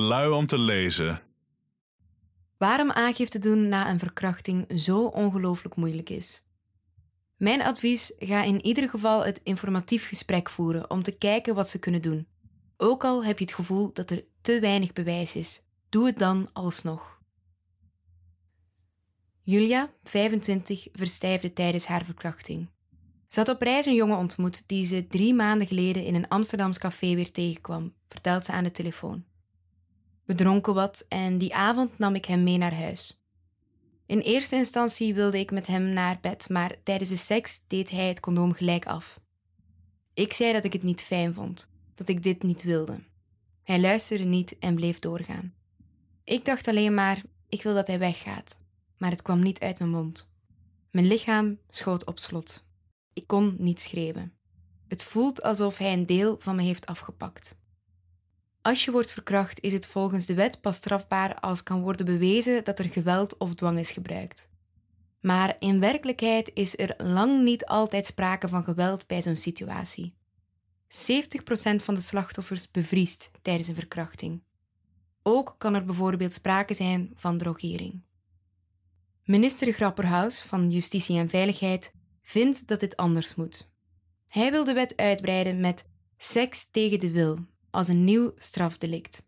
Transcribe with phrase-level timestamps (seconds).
[0.00, 1.22] Lui om te lezen.
[2.58, 6.44] Waarom aangifte doen na een verkrachting zo ongelooflijk moeilijk is.
[7.36, 11.78] Mijn advies: ga in ieder geval het informatief gesprek voeren om te kijken wat ze
[11.78, 12.26] kunnen doen.
[12.76, 16.50] Ook al heb je het gevoel dat er te weinig bewijs is, doe het dan
[16.52, 17.20] alsnog.
[19.42, 22.68] Julia, 25, verstijfde tijdens haar verkrachting.
[23.28, 26.78] Ze had op reis een jongen ontmoet die ze drie maanden geleden in een Amsterdams
[26.78, 29.24] café weer tegenkwam, vertelt ze aan de telefoon.
[30.26, 33.20] We dronken wat en die avond nam ik hem mee naar huis.
[34.06, 38.08] In eerste instantie wilde ik met hem naar bed, maar tijdens de seks deed hij
[38.08, 39.20] het condoom gelijk af.
[40.14, 42.98] Ik zei dat ik het niet fijn vond, dat ik dit niet wilde.
[43.62, 45.54] Hij luisterde niet en bleef doorgaan.
[46.24, 48.58] Ik dacht alleen maar, ik wil dat hij weggaat,
[48.98, 50.30] maar het kwam niet uit mijn mond.
[50.90, 52.64] Mijn lichaam schoot op slot.
[53.12, 54.32] Ik kon niet schreeuwen.
[54.88, 57.56] Het voelt alsof hij een deel van me heeft afgepakt.
[58.66, 62.64] Als je wordt verkracht, is het volgens de wet pas strafbaar als kan worden bewezen
[62.64, 64.48] dat er geweld of dwang is gebruikt.
[65.20, 70.14] Maar in werkelijkheid is er lang niet altijd sprake van geweld bij zo'n situatie.
[70.88, 70.88] 70%
[71.76, 74.42] van de slachtoffers bevriest tijdens een verkrachting.
[75.22, 78.02] Ook kan er bijvoorbeeld sprake zijn van drogering.
[79.24, 83.70] Minister Grapperhaus van Justitie en Veiligheid vindt dat dit anders moet.
[84.28, 87.38] Hij wil de wet uitbreiden met seks tegen de wil
[87.76, 89.24] als een nieuw strafdelict.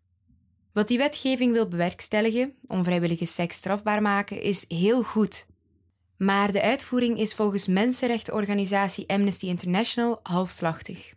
[0.73, 5.45] Wat die wetgeving wil bewerkstelligen, onvrijwillige seks strafbaar maken, is heel goed.
[6.17, 11.13] Maar de uitvoering is volgens mensenrechtenorganisatie Amnesty International halfslachtig.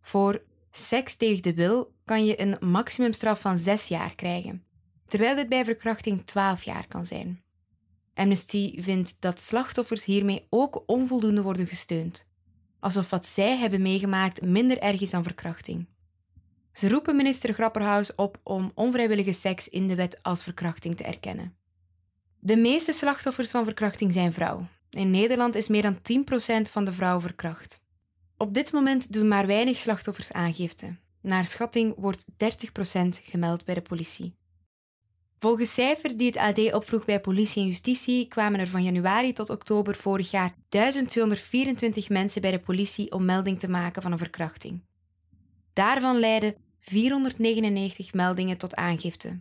[0.00, 4.64] Voor seks tegen de wil kan je een maximumstraf van zes jaar krijgen,
[5.06, 7.42] terwijl dit bij verkrachting 12 jaar kan zijn.
[8.14, 12.26] Amnesty vindt dat slachtoffers hiermee ook onvoldoende worden gesteund,
[12.80, 15.86] alsof wat zij hebben meegemaakt minder erg is dan verkrachting.
[16.72, 21.54] Ze roepen minister Grapperhaus op om onvrijwillige seks in de wet als verkrachting te erkennen.
[22.38, 24.66] De meeste slachtoffers van verkrachting zijn vrouw.
[24.90, 27.80] In Nederland is meer dan 10% van de vrouwen verkracht.
[28.36, 30.96] Op dit moment doen maar weinig slachtoffers aangifte.
[31.20, 32.34] Naar schatting wordt 30%
[33.24, 34.34] gemeld bij de politie.
[35.38, 39.50] Volgens cijfers die het AD opvroeg bij politie en justitie kwamen er van januari tot
[39.50, 44.80] oktober vorig jaar 1224 mensen bij de politie om melding te maken van een verkrachting.
[45.72, 49.40] Daarvan leidden 499 meldingen tot aangifte.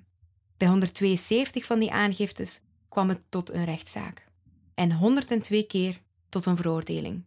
[0.58, 4.28] Bij 172 van die aangiftes kwam het tot een rechtszaak.
[4.74, 7.26] En 102 keer tot een veroordeling.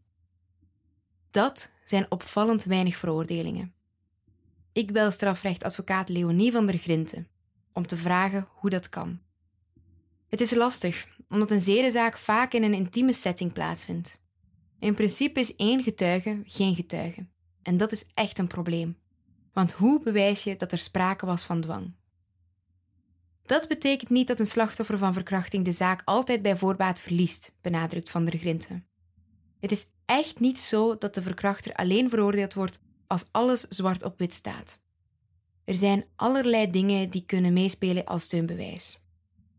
[1.31, 3.75] Dat zijn opvallend weinig veroordelingen.
[4.73, 7.29] Ik bel strafrechtadvocaat Leonie van der Grinten
[7.73, 9.21] om te vragen hoe dat kan.
[10.29, 14.21] Het is lastig, omdat een zedenzaak vaak in een intieme setting plaatsvindt.
[14.79, 17.27] In principe is één getuige geen getuige.
[17.65, 18.97] En dat is echt een probleem.
[19.53, 21.93] Want hoe bewijs je dat er sprake was van dwang?
[23.43, 28.11] Dat betekent niet dat een slachtoffer van verkrachting de zaak altijd bij voorbaat verliest, benadrukt
[28.11, 28.87] Van der Grinten.
[29.61, 34.19] Het is echt niet zo dat de verkrachter alleen veroordeeld wordt als alles zwart op
[34.19, 34.79] wit staat.
[35.65, 38.99] Er zijn allerlei dingen die kunnen meespelen als steunbewijs.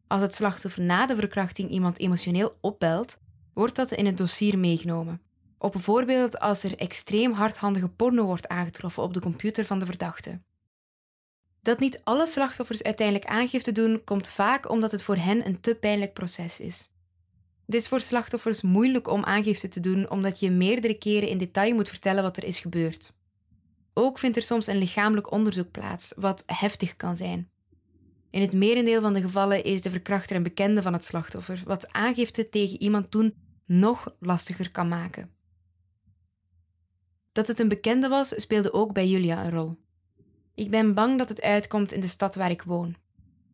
[0.07, 3.19] Als het slachtoffer na de verkrachting iemand emotioneel opbelt,
[3.53, 5.21] wordt dat in het dossier meegenomen.
[5.57, 10.41] Op bijvoorbeeld als er extreem hardhandige porno wordt aangetroffen op de computer van de verdachte.
[11.61, 15.75] Dat niet alle slachtoffers uiteindelijk aangifte doen, komt vaak omdat het voor hen een te
[15.75, 16.89] pijnlijk proces is.
[17.65, 21.73] Het is voor slachtoffers moeilijk om aangifte te doen omdat je meerdere keren in detail
[21.73, 23.13] moet vertellen wat er is gebeurd.
[23.93, 27.49] Ook vindt er soms een lichamelijk onderzoek plaats, wat heftig kan zijn.
[28.29, 31.93] In het merendeel van de gevallen is de verkrachter een bekende van het slachtoffer, wat
[31.93, 33.35] aangifte tegen iemand doen
[33.65, 35.34] nog lastiger kan maken.
[37.35, 39.77] Dat het een bekende was, speelde ook bij Julia een rol.
[40.53, 42.95] Ik ben bang dat het uitkomt in de stad waar ik woon.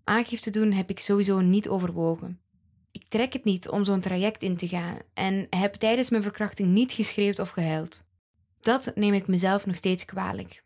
[0.04, 2.40] Aangifte doen heb ik sowieso niet overwogen.
[2.92, 6.70] Ik trek het niet om zo'n traject in te gaan en heb tijdens mijn verkrachting
[6.70, 8.04] niet geschreeuwd of gehuild.
[8.60, 10.64] Dat neem ik mezelf nog steeds kwalijk.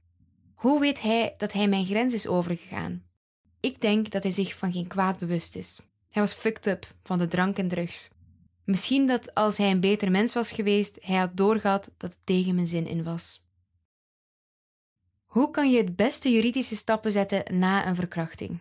[0.54, 3.04] Hoe weet hij dat hij mijn grens is overgegaan?
[3.60, 5.80] Ik denk dat hij zich van geen kwaad bewust is.
[6.10, 8.10] Hij was fucked up van de drank en drugs.
[8.66, 12.56] Misschien dat als hij een beter mens was geweest, hij had doorgehad dat het tegen
[12.56, 13.44] mijn zin in was.
[15.26, 18.60] Hoe kan je het beste juridische stappen zetten na een verkrachting?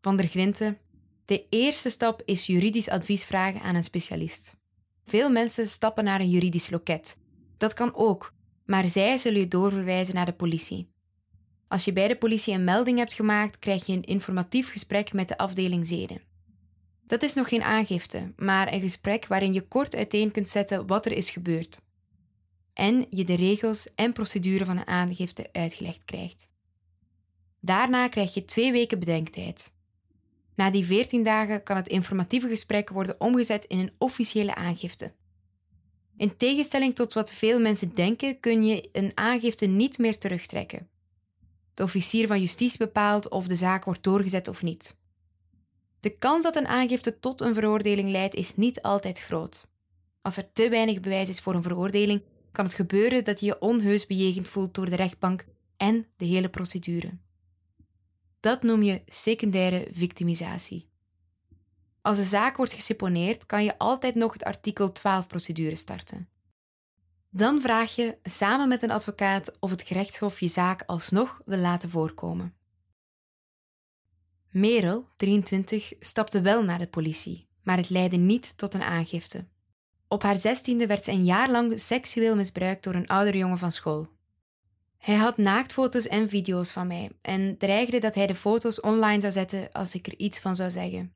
[0.00, 0.78] Van der Grinten.
[1.24, 4.56] De eerste stap is juridisch advies vragen aan een specialist.
[5.04, 7.18] Veel mensen stappen naar een juridisch loket.
[7.56, 8.34] Dat kan ook,
[8.64, 10.92] maar zij zullen je doorverwijzen naar de politie.
[11.68, 15.28] Als je bij de politie een melding hebt gemaakt, krijg je een informatief gesprek met
[15.28, 16.20] de afdeling zeden.
[17.06, 21.06] Dat is nog geen aangifte, maar een gesprek waarin je kort uiteen kunt zetten wat
[21.06, 21.80] er is gebeurd.
[22.72, 26.50] En je de regels en procedure van een aangifte uitgelegd krijgt.
[27.60, 29.72] Daarna krijg je twee weken bedenktijd.
[30.54, 35.12] Na die 14 dagen kan het informatieve gesprek worden omgezet in een officiële aangifte.
[36.16, 40.88] In tegenstelling tot wat veel mensen denken, kun je een aangifte niet meer terugtrekken.
[41.74, 44.96] De officier van justitie bepaalt of de zaak wordt doorgezet of niet.
[46.04, 49.66] De kans dat een aangifte tot een veroordeling leidt is niet altijd groot.
[50.22, 52.22] Als er te weinig bewijs is voor een veroordeling,
[52.52, 55.44] kan het gebeuren dat je je onheus bejegend voelt door de rechtbank
[55.76, 57.18] en de hele procedure.
[58.40, 60.88] Dat noem je secundaire victimisatie.
[62.00, 66.28] Als de zaak wordt geseponeerd, kan je altijd nog het artikel 12-procedure starten.
[67.30, 71.90] Dan vraag je samen met een advocaat of het gerechtshof je zaak alsnog wil laten
[71.90, 72.54] voorkomen.
[74.54, 79.46] Merel, 23, stapte wel naar de politie, maar het leidde niet tot een aangifte.
[80.08, 83.72] Op haar zestiende werd ze een jaar lang seksueel misbruikt door een oudere jongen van
[83.72, 84.08] school.
[84.98, 89.32] Hij had naaktfoto's en video's van mij en dreigde dat hij de foto's online zou
[89.32, 91.14] zetten als ik er iets van zou zeggen.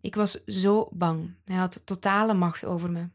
[0.00, 1.34] Ik was zo bang.
[1.44, 3.08] Hij had totale macht over me.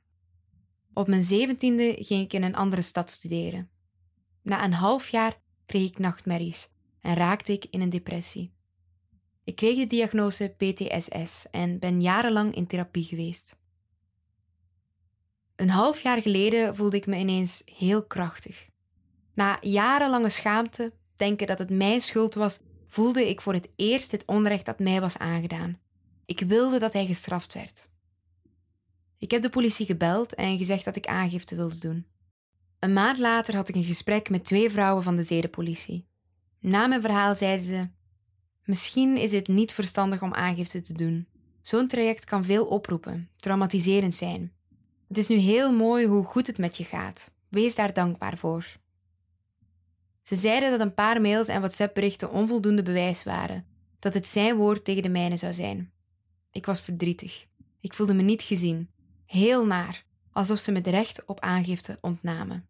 [0.93, 3.69] Op mijn zeventiende ging ik in een andere stad studeren.
[4.41, 6.69] Na een half jaar kreeg ik nachtmerries
[7.01, 8.53] en raakte ik in een depressie.
[9.43, 13.55] Ik kreeg de diagnose PTSS en ben jarenlang in therapie geweest.
[15.55, 18.65] Een half jaar geleden voelde ik me ineens heel krachtig.
[19.33, 24.25] Na jarenlange schaamte, denken dat het mijn schuld was, voelde ik voor het eerst het
[24.25, 25.79] onrecht dat mij was aangedaan.
[26.25, 27.89] Ik wilde dat hij gestraft werd.
[29.17, 32.05] Ik heb de politie gebeld en gezegd dat ik aangifte wilde doen.
[32.79, 36.07] Een maand later had ik een gesprek met twee vrouwen van de zedenpolitie.
[36.59, 37.89] Na mijn verhaal zeiden ze:
[38.65, 41.27] Misschien is het niet verstandig om aangifte te doen.
[41.61, 44.51] Zo'n traject kan veel oproepen, traumatiserend zijn.
[45.07, 47.31] Het is nu heel mooi hoe goed het met je gaat.
[47.49, 48.77] Wees daar dankbaar voor.
[50.21, 53.65] Ze zeiden dat een paar mails en WhatsApp-berichten onvoldoende bewijs waren,
[53.99, 55.91] dat het zijn woord tegen de mijne zou zijn.
[56.51, 57.45] Ik was verdrietig.
[57.79, 58.89] Ik voelde me niet gezien.
[59.25, 62.67] Heel naar, alsof ze me het recht op aangifte ontnamen.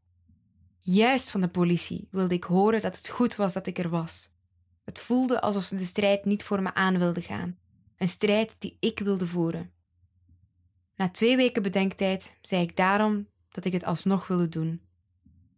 [0.80, 4.33] Juist van de politie wilde ik horen dat het goed was dat ik er was.
[4.84, 7.58] Het voelde alsof ze de strijd niet voor me aan wilden gaan,
[7.98, 9.72] een strijd die ik wilde voeren.
[10.96, 14.82] Na twee weken bedenktijd zei ik daarom dat ik het alsnog wilde doen.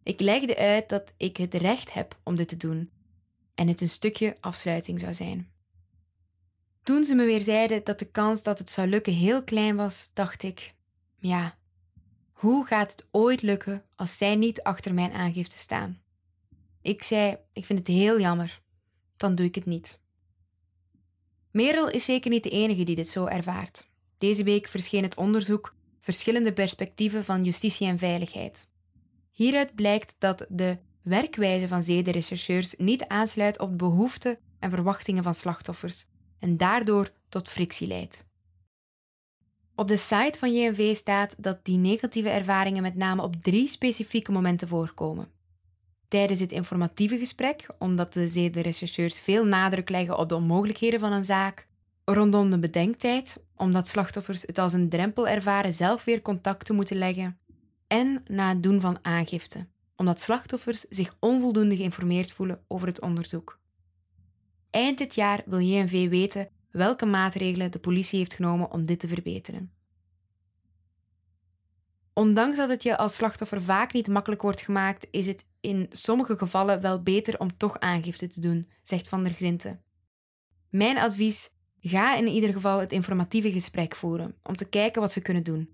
[0.02, 2.90] Ik legde uit dat ik het recht heb om dit te doen
[3.54, 5.50] en het een stukje afsluiting zou zijn.
[6.82, 10.10] Toen ze me weer zeiden dat de kans dat het zou lukken heel klein was,
[10.12, 10.74] dacht ik:
[11.16, 11.58] ja,
[12.32, 16.02] hoe gaat het ooit lukken als zij niet achter mijn aangifte staan?
[16.82, 18.62] Ik zei: ik vind het heel jammer,
[19.16, 20.00] dan doe ik het niet.
[21.50, 23.88] Merel is zeker niet de enige die dit zo ervaart.
[24.18, 25.74] Deze week verscheen het onderzoek
[26.06, 28.68] Verschillende perspectieven van justitie en veiligheid.
[29.30, 35.34] Hieruit blijkt dat de werkwijze van zedenrechercheurs niet aansluit op de behoeften en verwachtingen van
[35.34, 36.06] slachtoffers
[36.38, 38.24] en daardoor tot frictie leidt.
[39.74, 44.32] Op de site van JNV staat dat die negatieve ervaringen met name op drie specifieke
[44.32, 45.30] momenten voorkomen.
[46.08, 51.24] Tijdens het informatieve gesprek, omdat de zedenrechercheurs veel nadruk leggen op de onmogelijkheden van een
[51.24, 51.66] zaak,
[52.04, 56.96] rondom de bedenktijd, omdat slachtoffers het als een drempel ervaren zelf weer contact te moeten
[56.96, 57.38] leggen,
[57.86, 63.58] en na het doen van aangifte, omdat slachtoffers zich onvoldoende geïnformeerd voelen over het onderzoek.
[64.70, 69.08] Eind dit jaar wil JNV weten welke maatregelen de politie heeft genomen om dit te
[69.08, 69.75] verbeteren.
[72.18, 76.38] Ondanks dat het je als slachtoffer vaak niet makkelijk wordt gemaakt, is het in sommige
[76.38, 79.82] gevallen wel beter om toch aangifte te doen, zegt Van der Grinten.
[80.70, 85.20] Mijn advies: ga in ieder geval het informatieve gesprek voeren om te kijken wat ze
[85.20, 85.70] kunnen doen.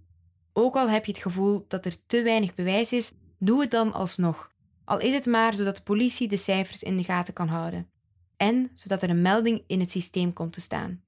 [0.52, 3.92] Ook al heb je het gevoel dat er te weinig bewijs is, doe het dan
[3.92, 4.50] alsnog.
[4.84, 7.90] Al is het maar zodat de politie de cijfers in de gaten kan houden.
[8.36, 11.02] En zodat er een melding in het systeem komt te staan.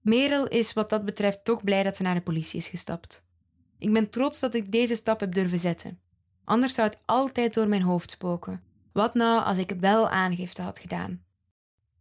[0.00, 3.24] Merel is wat dat betreft toch blij dat ze naar de politie is gestapt.
[3.78, 5.98] Ik ben trots dat ik deze stap heb durven zetten.
[6.44, 8.62] Anders zou het altijd door mijn hoofd spoken.
[8.92, 11.24] Wat nou als ik wel aangifte had gedaan?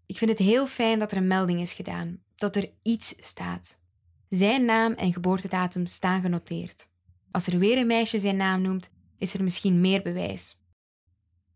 [0.05, 3.79] Ik vind het heel fijn dat er een melding is gedaan, dat er iets staat.
[4.29, 6.87] Zijn naam en geboortedatum staan genoteerd.
[7.31, 10.57] Als er weer een meisje zijn naam noemt, is er misschien meer bewijs.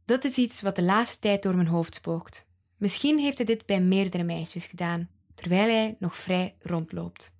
[0.05, 2.45] Dat is iets wat de laatste tijd door mijn hoofd spookt.
[2.77, 7.33] Misschien heeft hij dit bij meerdere meisjes gedaan, terwijl hij nog vrij rondloopt.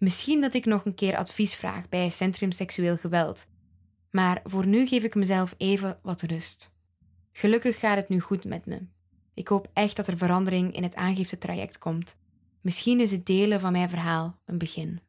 [0.00, 3.46] Misschien dat ik nog een keer advies vraag bij Centrum Seksueel Geweld.
[4.10, 6.72] Maar voor nu geef ik mezelf even wat rust.
[7.32, 8.86] Gelukkig gaat het nu goed met me.
[9.34, 12.16] Ik hoop echt dat er verandering in het aangiftetraject komt.
[12.60, 15.00] Misschien is het delen van mijn verhaal een begin.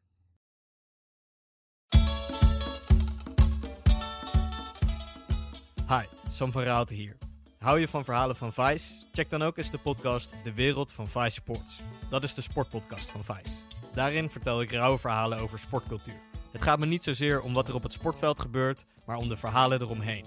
[5.88, 7.16] Hi, Sam van Raalte hier.
[7.58, 8.94] Hou je van verhalen van Vice?
[9.12, 11.80] Check dan ook eens de podcast De Wereld van Vice Sports.
[12.10, 13.54] Dat is de sportpodcast van Vice.
[13.94, 16.20] Daarin vertel ik rauwe verhalen over sportcultuur.
[16.52, 19.36] Het gaat me niet zozeer om wat er op het sportveld gebeurt, maar om de
[19.36, 20.24] verhalen eromheen.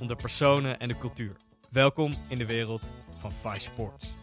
[0.00, 1.36] Om de personen en de cultuur.
[1.70, 2.82] Welkom in de wereld
[3.18, 4.16] van Vice Sports.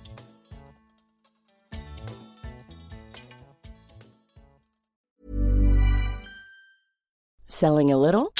[7.48, 8.32] Selling a little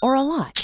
[0.00, 0.63] or a lot?